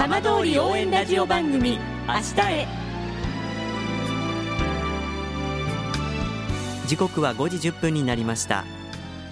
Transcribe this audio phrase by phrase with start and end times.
[0.00, 2.66] 浜通り応援ラジオ番組明日へ。
[6.86, 8.64] 時刻は5時1分になりました。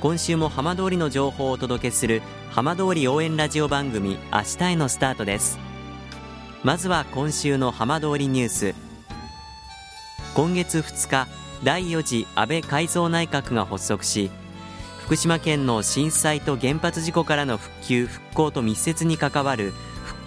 [0.00, 2.20] 今週も浜通りの情報をお届けする
[2.50, 5.58] 浜通り応援ラジオ番組明日へのスタートです。
[6.62, 8.74] まずは今週の浜通りニュース。
[10.34, 11.28] 今月2日
[11.64, 14.30] 第4次安倍改造内閣が発足し
[14.98, 19.72] 福島県の震災と原発事故からの復旧・復興と密接に関わる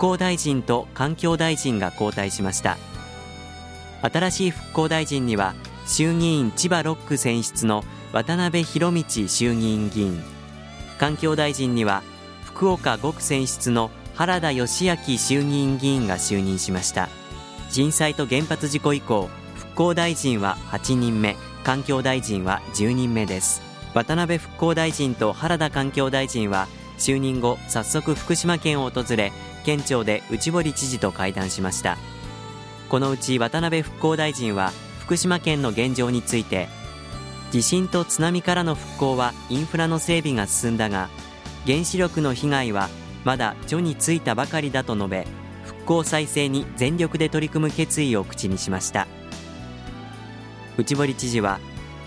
[0.02, 2.80] 興大臣と環境大臣が交代しました。
[4.02, 5.54] 新しい復興大臣には
[5.86, 10.24] 衆議院千葉6区選出の渡辺博道衆議院議員。
[10.98, 12.02] 環境大臣には
[12.44, 17.08] 福岡5区選出の原田義明衆議院議員が就任しました。
[17.70, 23.62] 震災と原発事故以降復興大臣は8人目環境大臣は10人目です。
[23.94, 26.68] 渡辺復興大臣と原田環境大臣は
[27.02, 29.34] 就任後早速福島県を訪れ
[29.66, 31.98] 県庁で内堀知事と会談しました。
[32.90, 36.68] このうち渡辺復興大臣は福島県の現状について
[37.50, 41.10] 地震と津波からの復興はインフラの整備が進んだが
[41.66, 42.90] 原子力の被害は
[43.24, 45.28] まだ序についたばかりだと述べ
[45.64, 49.08] 復興再生に全力で取り組む決意を口にしました。
[50.78, 51.60] 内堀知事は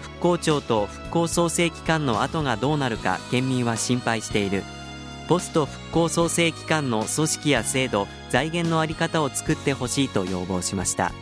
[0.02, 4.62] 復興庁と復興創生機関の後がどうなるか県民は心配している。
[5.28, 11.12] ポスト復興創生機関の組織や制度財源の在り方を作ってほしいと要望しました。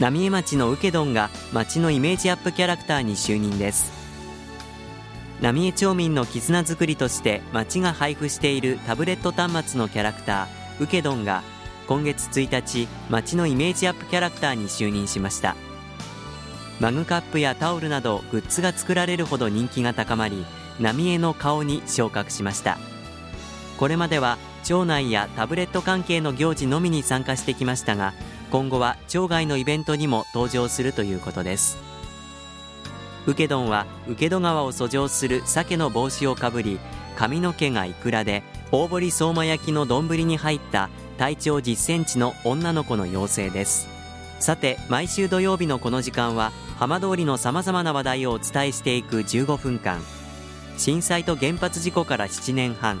[0.00, 3.92] 浪江町のウケドンが町のイメージアップキャラクターに就任です。
[5.40, 11.42] 浪江町民の絆づくりとして町が配布しているタブレット端末のキャラクターウケドンが
[11.86, 15.54] 今月1日町のイメージアップキャラクターに就任しました。
[16.80, 20.44] マグカップやタオルなどグッズが作られるほど人気が高まり
[20.78, 22.76] 浪江の顔に昇格しました。
[23.78, 28.14] これまでは町内やタブレット関係の行事のみに参加してきましたが
[28.50, 31.78] 今後は町外のイベントにも登場するということです。
[33.26, 36.78] ウケドンは請戸川を遡上する鮭の帽子をかぶり
[37.16, 43.88] 髪の毛がいくらで大堀相馬焼きの丼に入った体長10センチの女の子の妖精です。
[44.38, 50.00] さて毎週土曜日のこの時間は浜通りのさまざまな話題をお伝えしていく15分間。
[50.76, 53.00] 震災と原発事故から7年半。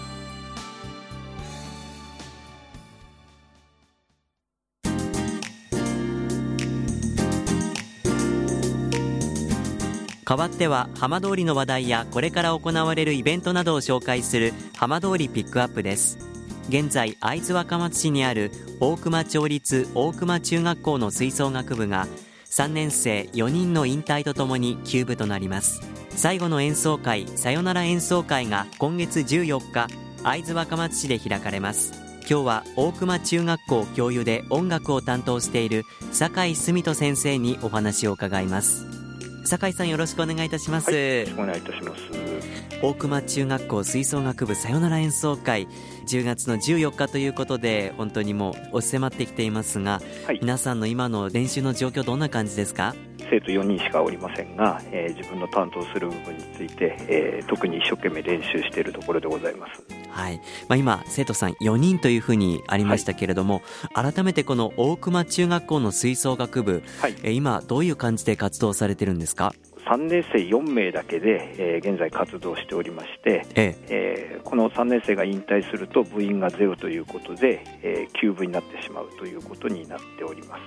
[10.31, 16.17] 代わっては浜通りの話題やこれから行われるイベントなどを紹介する浜通りピックアップです。
[16.69, 18.49] 現在会津若松市にある
[18.79, 22.07] 大熊町立大熊中学校の吹奏楽部が
[22.45, 25.81] 3年生4人の引退とともに休部となります。
[26.11, 29.89] 最後の演奏会さよなら演奏会が今月14日
[30.23, 31.91] 会津若松市で開かれます。
[32.21, 35.83] 今日は大熊中学校教諭で音楽を担当している
[36.13, 39.00] 酒井澄人先生にお話を伺います。
[39.45, 42.01] 酒井さんよろしくお願いいたします、はい、よろしくお願いいたします。
[42.81, 45.67] 大熊中学校吹奏楽部さよなら演奏会
[46.07, 52.95] 10月の14日ということで本当にもう押し迫ってきていますが、はい、皆さんの今の練習の状況どんな感じですか？
[53.29, 60.00] 生徒4人しかおりませんが、えー、自分の担当する部分について、えー、特に一生懸命練習しているところでございます。
[60.11, 60.41] はい。
[60.67, 63.61] まあ、今、生徒さん4人というふうにありましたけれども、
[63.93, 69.53] はい、改めてこの大熊中学校の吹奏楽部、はい、えー、今、どういう感じで活動されてるんですか
[69.85, 74.39] ？3年生4名だけで、えー、現在活動しておりまして、ええ。
[74.39, 80.61] ー、この3年生が引退すると部員がゼロということで、えー、休部になってしまうということになっております。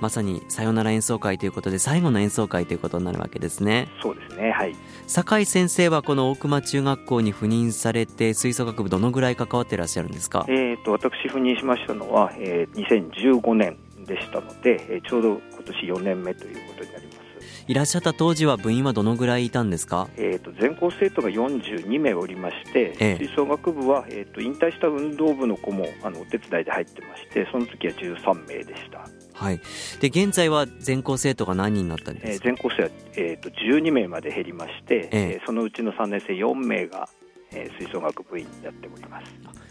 [0.00, 3.88] まさにさよなら演奏会ということで最後の演奏会ということになるわけですね。
[4.02, 4.74] そうですねはい。
[5.06, 10.46] 酒井先生はこの大熊中学校に赴任されて吹奏楽部どのぐらい関わっていらっしゃるんですか？
[10.48, 13.76] えっ、と私赴任しましたのは、えー、2015年
[14.06, 17.20] でしたので、えー、ちょうど今年4年目ということになります。
[17.66, 29.06] いらっしゃった当時は部員はどのぐらいいたんですか、えーと、全校生徒が42名おりまして、ええ、吹奏楽部は、えーと、引退した運動部の子もあのお手伝いで入ってましてその時は13名でした。
[29.40, 29.60] はい、
[30.00, 35.40] で現在は全校生徒が何人になったんですか、えー、全校生は、えーと、12名まで減りまして、ええ。
[35.42, 37.08] ー、そのうちの3年生4名が、
[37.50, 39.26] えー、吹奏楽部員になっております。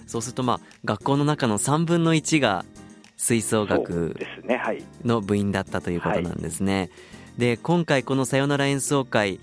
[0.07, 2.65] そうすると、まあ、学校の中の3分の1が
[3.15, 4.15] 吹奏楽
[5.05, 6.89] の部員だったということなんですね。
[7.39, 9.39] で今回このさよなら演奏会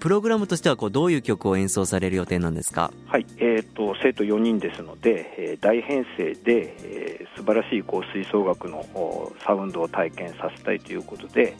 [0.00, 2.90] プログラムとしてはこうどういう曲を演奏される予定なんですか？
[3.06, 8.82] はい、えーと、生徒4人ですので、えー、大編成で、えー、素晴らしいこう吹奏楽の
[9.46, 11.54] サウンドを体験させたいということで、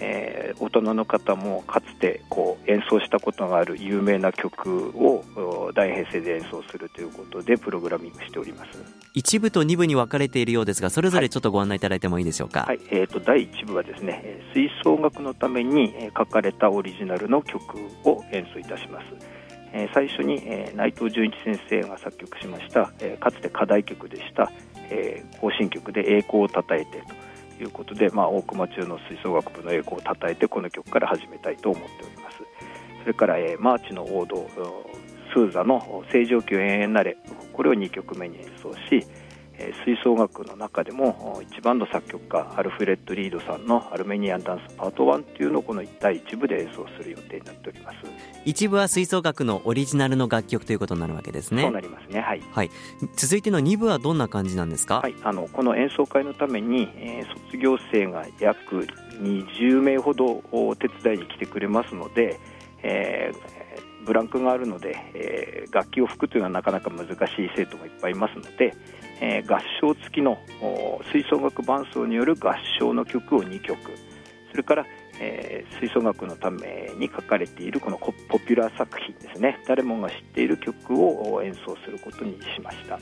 [0.00, 5.24] えー、大人の方もかつてこう演奏したことがある有名な曲を
[5.74, 8.82] 大編成で演奏するということでプログラミングしております。
[9.12, 19.40] 一部と二部に分かれているようですがそれぞれちょっとご案内いただいてもいいでしょうか、はい、はい、えーと、第1部はですね吹奏楽のために書かれたオリジナルの曲を演奏いたします。
[19.72, 24.50] え最初に、え内藤純一先生が作曲しました、えかつて課題曲でした、
[24.90, 27.29] え行進曲で「栄光をたたえて」と
[27.62, 32.38] いうことで、まあ、大熊中の吹奏楽部の栄光をたたえてこの曲から始めたいと思っております。
[33.02, 34.46] それから、えー、マーチの王道
[35.32, 37.16] スーザの「星条旗よ永遠なれ」
[37.52, 39.06] これを2曲目に演奏し
[39.60, 47.96] え吹奏楽の中でも一番の作曲家アルフレッド・リードさんの「アルメニアン・ダンスパート1」っていうのをこの第1部で演奏する予定になっております。
[48.46, 51.62] 一部は吹奏楽のオリジナルの楽曲ということになるわけですね。
[51.62, 52.20] そうなりますね。
[52.20, 52.70] はい、はい、
[53.16, 58.86] 続いての2部はどんな感じなんですか、はい、あのこの演奏会のために、えー、卒業生が約
[59.20, 62.40] 20名ほどお手伝いに来てくれますので、
[62.82, 63.60] えー
[64.04, 68.74] ブランクがあるので、えー、楽器を吹くというのはなかなか難しい生徒もいっぱいいますので、
[69.20, 70.38] えー、合唱付きの
[71.12, 73.78] 吹奏楽伴奏による合唱の曲を2曲
[74.50, 74.86] それから、
[75.20, 82.98] えー、吹奏楽のために書かれているこのポピュラー作品ですね誰もが知っている曲を演奏することにしました。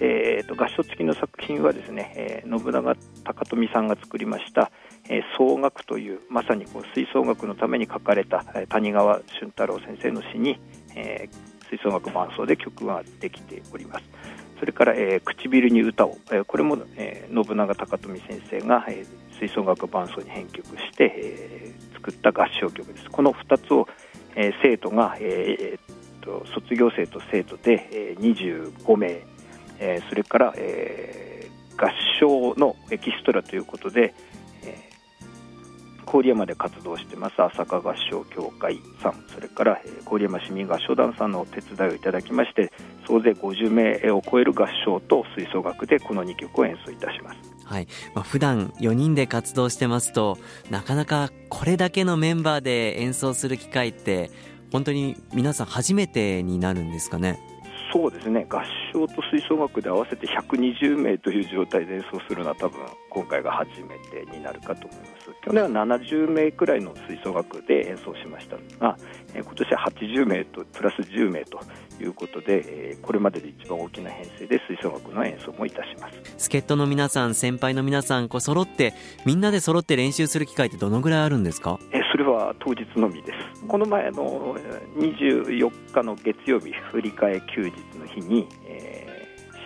[0.00, 2.94] えーと、合唱付きの作品はですね、えー、信長
[3.24, 4.70] 高富さんが作りました
[5.10, 10.60] 「えー、楽」というまさにこう吹奏楽のために書かれた、え、谷川俊太郎先生の詩に、
[10.94, 14.37] えー、吹奏楽伴奏で曲ができております。
[14.58, 23.10] それから、えー、唇に歌を、えー、これも、えー、信長高富先生が、えー、吹奏楽伴奏に編曲して、えー、作った合唱曲です。
[23.10, 23.86] この2つを、
[24.34, 29.22] えー、生徒が、えー、と卒業生と生徒で、えー、25名、
[29.78, 31.90] えー、それから、えー、合
[32.20, 34.14] 唱のエキストラということで、
[36.10, 39.24] 郡山で活動してます朝霞合唱協会さん。
[39.28, 42.72] それから、え郡山市民合唱団さんのお手伝いをいただきまして
[43.06, 47.38] 総勢50名を超える合唱と吹奏楽でこの2曲を演奏いたします。
[47.64, 47.86] はい。
[48.14, 50.38] まあ、普段4人で活動してますと
[50.70, 54.30] なかなかこれだけのメンバーで演奏する機会って
[54.72, 57.38] 本当に皆さん初めてになるんですかね？
[57.92, 58.46] そうですね。
[58.48, 58.62] 合
[58.98, 62.80] 唱と吹奏楽で合わせて120名という状態で演奏するのは多分
[63.10, 65.30] 今回が初めてになるかと思います。
[65.42, 68.56] 去年は70名くらいの吹奏楽で演奏しました。
[68.78, 68.96] が
[69.34, 71.60] 今年は80名とプラス10名と
[72.00, 76.34] いうことでこれまでで一番大きな編成で吹奏楽の演奏もいたします。
[76.38, 81.78] 助っ人の皆さん先輩の皆さんこう揃ってみんなで揃って練習する機会ってどのぐらいあるんですか？
[81.92, 83.66] えそれは当日のみです。
[83.66, 84.56] この前の
[84.96, 88.57] 24日の月曜日振り替え休日の日に、えー、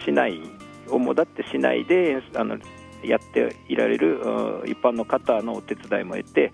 [0.05, 0.41] 市内
[0.89, 2.59] 主だって市内であの
[3.05, 4.21] やっていられる
[4.67, 6.53] 一般の方のお手伝いも得て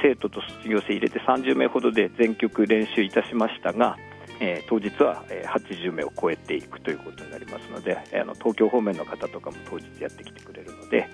[0.00, 3.96] 生徒と卒業生入れて30名ほどで全曲練習いたしましたが、
[4.40, 11.08] え、当日は80名を超えていくということになりますのであの東京方面の方とかも当日やってきてくれるので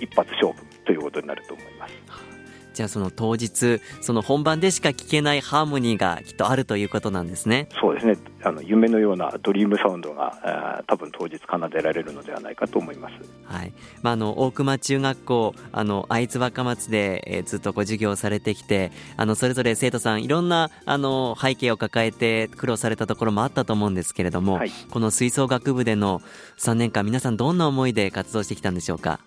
[0.00, 2.31] 一発勝負ということになると思います。
[2.72, 7.68] じゃあその当日その本番でしか聴けないハーモニーがきっとあるということなんですね。
[7.80, 8.16] そうですね。
[8.44, 13.14] あの夢のようなドリームサウンドが多分当日奏でられるのではないかと思います、
[13.44, 13.72] はい。
[14.02, 26.20] まあ、あの大熊中学校あの会津若松で、えー、ずっとご授業されてきてあのそれぞれ生徒さんいろんなあの背景を抱えて苦労されたところもあったと思うんですけれども、はい、この吹奏楽部での
[26.58, 29.20] 3年間皆さんどんな思いで活動してきたんでしょうか？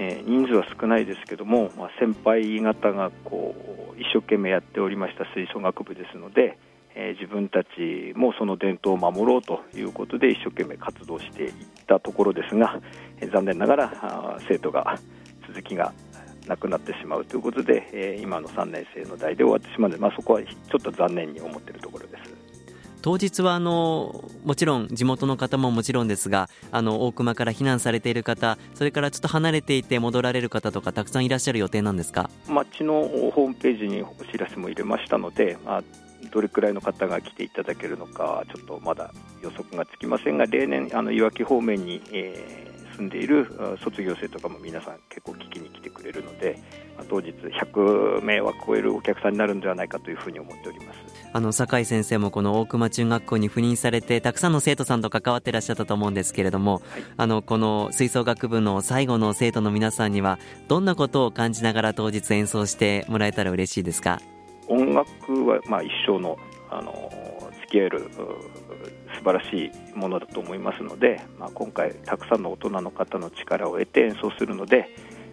[0.00, 3.54] えー、人数は少ないですけども、まあ、先輩方がこ
[3.96, 6.56] う一生懸命やっておりました吹奏楽部ですので、
[6.94, 11.52] えー、自分たちもその伝統を守ろうということで一生懸命活動していっ
[11.88, 12.80] たところですが、
[13.20, 14.98] えー、残念ながら生徒が
[15.48, 15.92] 続きが
[16.46, 22.37] なくなってしまうということで、え、今の3年生の代で終わってしまうので、まあ、そこはちょっと残念に思っているところです。
[23.00, 32.28] 当日はあのもちろん地元の方ももちろんですがあの大熊から避難されている方それからちょっと離れていて戻られる方とかたくさんいらっしゃる予定なんですか？
[32.48, 35.84] 町のホームページにお知らせも入れましたので、まあ、
[36.32, 39.12] どれくらいの方が来ていただけるのかちょっとまだ
[39.42, 46.58] 予測がつきませんが例年あのいわき方面に、えー、住んでいる卒業生とかも皆さん結構聞きに来てくれるので、
[47.08, 50.98] 当日100名は超えるお客さんになるんではないかというふうに思っております。
[51.32, 60.38] あの酒井先生もこの大熊中学校に赴任されてたくさんの生徒さんと関わってらっしゃったと思うんですけれども、はい、あのこの吹奏楽部の最後の生徒の皆さんには
[60.68, 64.20] どんなことを感じながら当日演奏してもらえたら嬉しいですか？
[64.68, 65.06] 音楽
[65.46, 66.38] はまあ一生の
[66.70, 67.12] あの
[67.60, 68.10] 付き合える
[69.16, 74.88] 素晴らしいものだと思いますので、まあ、今回たくさんの大人の方の力を得て演奏するので、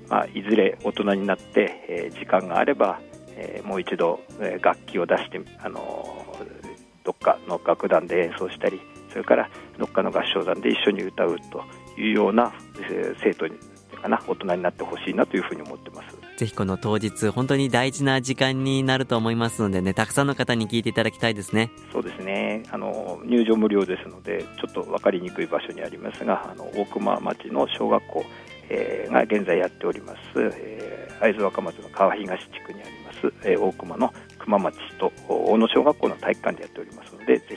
[0.09, 2.99] まあ、いずれ大人になって、えー、時間があれば
[3.35, 8.79] えー、もう一度、えー、楽器を出して、あのー、どっかの楽団で演奏したり
[9.11, 11.63] それからどっかの合唱団で一緒に歌うと
[11.99, 12.53] いうような、
[12.89, 13.57] えー、生徒に
[14.05, 16.15] かな大人になってほしいなというふうに思ってます。
[16.37, 21.71] ぜひこの当日本当に大事な時間になると思いますのでねたくさんの方に聞いていただきたいですね。
[21.91, 22.63] そうですね。
[22.71, 28.25] あの入場無料ですのでちょっと分かりにくい場所にありますがあの大熊町の小学校、
[28.69, 37.55] えー、が現在やっております、えー、会津若松の川東地区にあります、えー、大熊の熊町と大野小学校の体育館でやっておりますのでぜひ、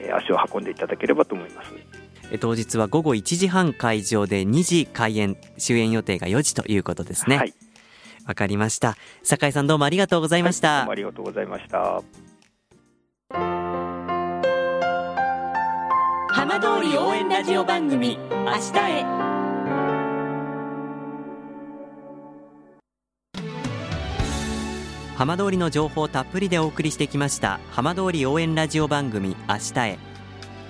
[0.00, 1.72] えー、足を運んでいただければと思います。
[2.40, 7.36] 当日は午後1時半会場で2時開演終演予定が4時ということですね。
[7.36, 7.54] はい。
[8.26, 8.96] わかりました。
[9.22, 12.02] 酒井さんどうもありがとうございました、はい、ありがとうございました。
[16.28, 19.35] 浜通り応援ラジオ番組明日へ
[25.16, 29.98] 浜通りの情報たっぷりでお送りしてきました浜通り応援ラジオ番組明日へ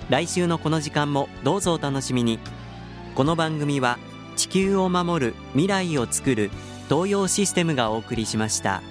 [0.09, 2.39] 来週のこの時間もどうぞお楽しみに
[3.13, 3.99] この番組は
[4.37, 6.49] 地球を守る未来をつくる
[6.87, 8.81] 東洋システムがお送りしました。